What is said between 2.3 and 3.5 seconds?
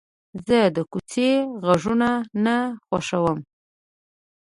نه خوښوم.